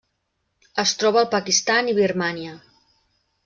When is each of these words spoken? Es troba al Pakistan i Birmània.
Es 0.83 0.93
troba 1.03 1.21
al 1.23 1.29
Pakistan 1.35 1.93
i 1.95 1.97
Birmània. 2.01 2.59